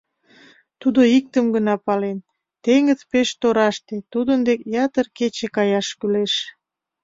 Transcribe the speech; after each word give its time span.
Тудо 0.81 1.01
иктым 1.17 1.45
гына 1.55 1.75
пален: 1.85 2.17
теҥыз 2.63 2.99
пеш 3.11 3.29
тораште, 3.41 3.95
тудын 4.11 4.39
дек 4.47 4.59
ятыр 4.85 5.05
кече 5.17 5.47
каяш 5.55 5.87
кӱлеш. 5.99 6.33